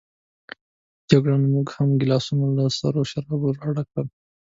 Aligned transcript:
جګړن 1.09 1.39
هم 1.39 1.43
زموږ 1.49 1.67
ګیلاسونه 2.01 2.45
له 2.57 2.65
سرو 2.77 3.03
شرابو 3.11 3.47
راډک 3.61 3.87
کړل. 3.93 4.07